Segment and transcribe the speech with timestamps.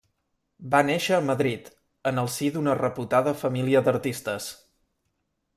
[0.75, 1.69] Va néixer a Madrid,
[2.11, 4.53] en el si d'una reputada família d'artistes.